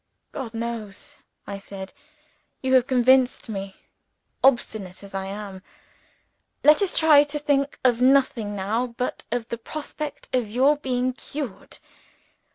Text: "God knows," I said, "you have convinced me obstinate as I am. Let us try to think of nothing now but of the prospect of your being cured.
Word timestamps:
"God 0.31 0.55
knows," 0.55 1.15
I 1.45 1.59
said, 1.59 1.93
"you 2.63 2.73
have 2.73 2.87
convinced 2.87 3.49
me 3.49 3.75
obstinate 4.43 5.03
as 5.03 5.13
I 5.13 5.27
am. 5.27 5.61
Let 6.63 6.81
us 6.81 6.97
try 6.97 7.23
to 7.25 7.37
think 7.37 7.77
of 7.83 8.01
nothing 8.01 8.55
now 8.55 8.87
but 8.97 9.25
of 9.31 9.49
the 9.49 9.59
prospect 9.59 10.27
of 10.33 10.49
your 10.49 10.75
being 10.77 11.13
cured. 11.13 11.77